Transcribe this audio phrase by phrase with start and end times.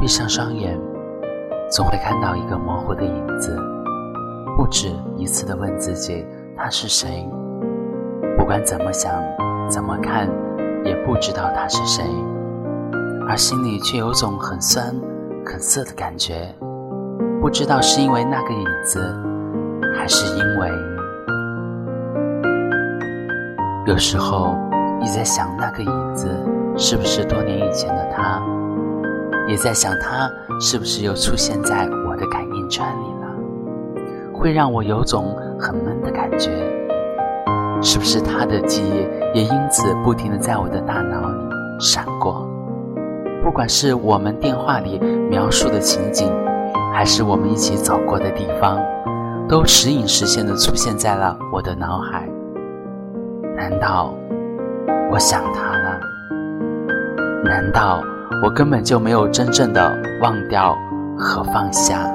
[0.00, 0.80] 闭上双眼，
[1.70, 3.54] 总会看到一个模糊的影子，
[4.56, 4.88] 不止
[5.18, 6.24] 一次的问自己
[6.56, 7.28] 他是谁。
[8.38, 9.12] 不管怎么想，
[9.68, 10.26] 怎么看，
[10.86, 12.02] 也不知道他是谁，
[13.28, 14.86] 而心里却有种很酸、
[15.44, 16.48] 很涩的感觉。
[17.42, 19.14] 不知道是因为那个影子，
[19.94, 20.70] 还是因为……
[23.86, 24.56] 有时候
[24.98, 26.26] 你在想，那个影子
[26.74, 28.42] 是不是多年以前的他？
[29.50, 34.32] 也在想，他是不是又出现在我的感应圈里了？
[34.32, 36.50] 会让我有种很闷的感觉。
[37.82, 41.36] 是不是他的记忆也因此不停的在我的大脑里
[41.80, 42.46] 闪过？
[43.42, 46.32] 不管是我们电话里描述的情景。
[46.92, 48.78] 还是我们一起走过的地方，
[49.48, 52.28] 都时隐时现的出现在了我的脑海。
[53.56, 54.12] 难道
[55.10, 56.00] 我想他了？
[57.44, 58.02] 难道
[58.42, 60.76] 我根本就没有真正的忘掉
[61.18, 62.08] 和放下？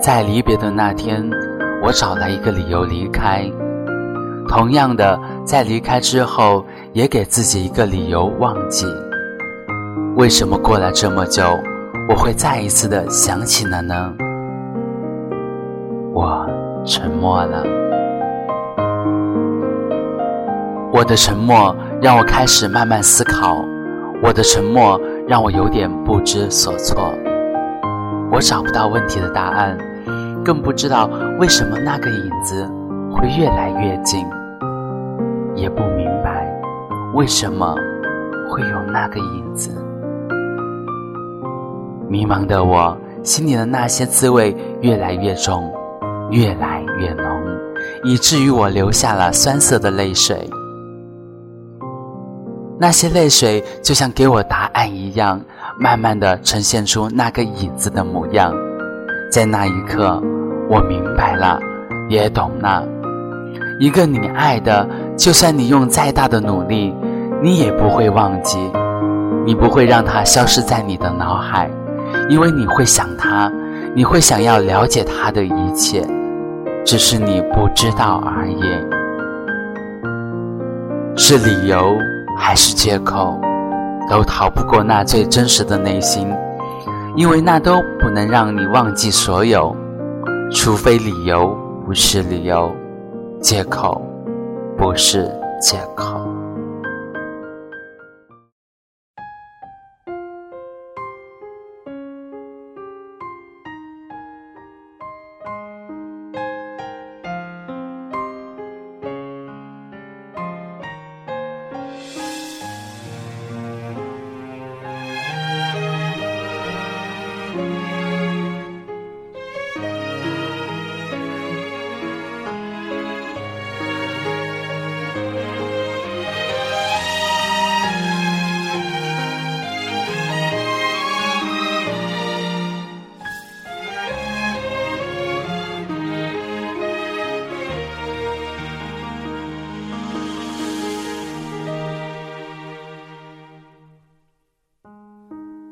[0.00, 1.28] 在离别的那天，
[1.82, 3.44] 我找来一个理由离开。
[4.48, 8.86] 同样的，在离开之后，也给自己一个理由忘记。
[10.14, 11.42] 为什么过了这么久？
[12.08, 14.14] 我会再一次的想起了呢。
[16.14, 16.46] 我
[16.86, 17.62] 沉默了，
[20.90, 23.64] 我的沉默让我开始慢慢思考，
[24.22, 27.12] 我的沉默让我有点不知所措。
[28.30, 29.76] 我找不到问题的答案，
[30.44, 32.64] 更不知道为什么那个影子
[33.10, 34.24] 会越来越近，
[35.56, 36.48] 也不明白
[37.14, 37.74] 为什么
[38.48, 39.70] 会有那个影子。
[42.08, 45.68] 迷茫的我，心里的那些滋味越来越重，
[46.30, 47.42] 越来越浓，
[48.04, 50.48] 以至于我流下了酸涩的泪水。
[52.80, 55.40] 那些泪水就像给我答案一样，
[55.78, 58.54] 慢慢的呈现出那个影子的模样。
[59.30, 60.22] 在那一刻，
[60.70, 61.58] 我明白了，
[62.08, 62.86] 也懂了。
[63.80, 66.94] 一个你爱的，就算你用再大的努力，
[67.42, 68.58] 你也不会忘记，
[69.44, 71.68] 你不会让它消失在你的脑海。
[72.30, 73.52] 因为你会想他，
[73.94, 76.06] 你会想要了解他的一切，
[76.84, 78.62] 只是你不知道而已。
[81.16, 81.96] 是理由
[82.38, 83.38] 还是借口，
[84.08, 86.32] 都逃不过那最真实的内心，
[87.16, 89.74] 因为那都不能让你忘记所有，
[90.52, 91.52] 除非理由
[91.84, 92.70] 不是理由，
[93.40, 94.00] 借口
[94.76, 95.28] 不是
[95.60, 96.27] 借口。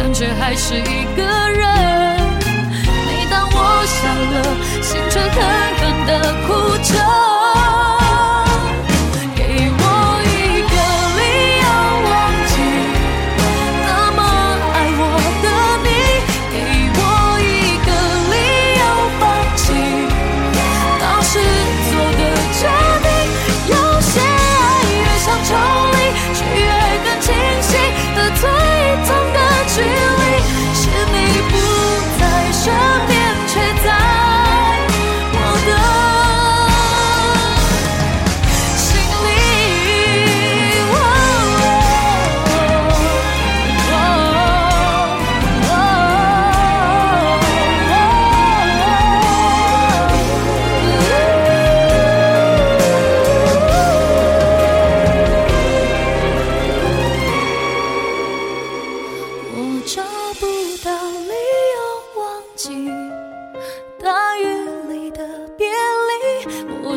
[0.00, 1.60] 感觉还是一个人。
[3.04, 4.36] 每当我笑了，
[4.80, 5.34] 心却狠
[5.74, 6.10] 狠的
[6.46, 6.48] 哭
[6.84, 7.47] 着。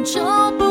[0.04, 0.71] 就不